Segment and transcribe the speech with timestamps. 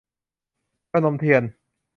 [0.91, 1.43] พนมเทียน